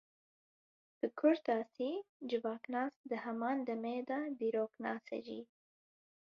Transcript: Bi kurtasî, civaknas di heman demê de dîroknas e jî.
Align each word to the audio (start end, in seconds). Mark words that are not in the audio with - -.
Bi 0.99 1.07
kurtasî, 1.19 1.91
civaknas 2.29 2.93
di 3.09 3.15
heman 3.25 3.57
demê 3.67 3.97
de 4.09 4.19
dîroknas 4.39 5.05
e 5.17 5.19
jî. 5.27 5.41